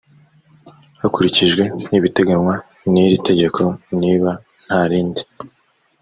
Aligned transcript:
hakurikijwe 1.01 1.63
ibiteganywa 1.97 2.55
n 2.91 2.93
iri 3.03 3.17
tegeko 3.27 3.61
niba 4.01 4.31
nta 4.65 4.81
rindi 4.89 5.23